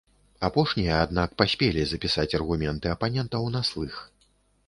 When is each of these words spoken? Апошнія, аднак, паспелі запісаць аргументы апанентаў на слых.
Апошнія, 0.47 0.93
аднак, 1.07 1.29
паспелі 1.41 1.83
запісаць 1.91 2.35
аргументы 2.39 2.85
апанентаў 2.95 3.43
на 3.57 3.61
слых. 3.69 4.01